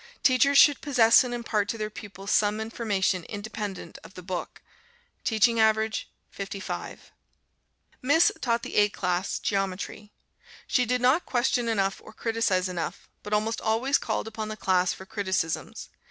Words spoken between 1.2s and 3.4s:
and impart to their pupils some information